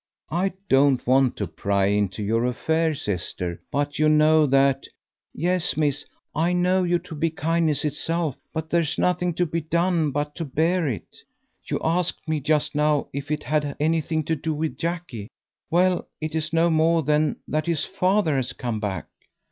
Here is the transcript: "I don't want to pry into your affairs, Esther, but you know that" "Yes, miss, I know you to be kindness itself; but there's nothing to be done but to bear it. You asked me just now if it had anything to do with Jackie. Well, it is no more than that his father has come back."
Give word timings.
"I 0.31 0.53
don't 0.67 1.05
want 1.05 1.35
to 1.35 1.45
pry 1.47 1.85
into 1.85 2.23
your 2.23 2.43
affairs, 2.45 3.07
Esther, 3.07 3.61
but 3.71 3.99
you 3.99 4.09
know 4.09 4.47
that" 4.47 4.87
"Yes, 5.35 5.77
miss, 5.77 6.05
I 6.33 6.53
know 6.53 6.81
you 6.81 6.97
to 6.97 7.13
be 7.13 7.29
kindness 7.29 7.85
itself; 7.85 8.35
but 8.51 8.71
there's 8.71 8.97
nothing 8.97 9.35
to 9.35 9.45
be 9.45 9.61
done 9.61 10.09
but 10.09 10.33
to 10.37 10.43
bear 10.45 10.87
it. 10.87 11.17
You 11.65 11.79
asked 11.83 12.27
me 12.27 12.39
just 12.39 12.73
now 12.73 13.09
if 13.13 13.29
it 13.29 13.43
had 13.43 13.75
anything 13.79 14.23
to 14.23 14.35
do 14.35 14.55
with 14.55 14.75
Jackie. 14.75 15.27
Well, 15.69 16.07
it 16.19 16.33
is 16.33 16.51
no 16.51 16.71
more 16.71 17.03
than 17.03 17.35
that 17.47 17.67
his 17.67 17.85
father 17.85 18.37
has 18.37 18.53
come 18.53 18.79
back." 18.79 19.05